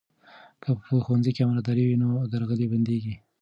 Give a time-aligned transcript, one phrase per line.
[0.63, 3.13] که په ښوونځي کې امانتداري وي، نو درغلي بندېږي.